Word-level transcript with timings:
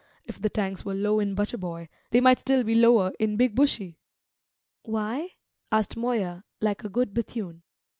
If 0.25 0.41
the 0.41 0.49
tanks 0.49 0.83
were 0.83 0.95
low 0.95 1.19
in 1.19 1.35
Butcher 1.35 1.59
boy, 1.59 1.87
they 2.09 2.21
might 2.21 2.43
be 2.43 2.73
lower 2.73 3.09
still 3.13 3.17
in 3.23 3.37
Big 3.37 3.53
Bushy" 3.53 3.99
"Why?" 4.81 5.33
asked 5.71 5.95
Moya, 5.95 6.43
like 6.59 6.83
a 6.83 6.89
good 6.89 7.13
Bethune. 7.13 7.61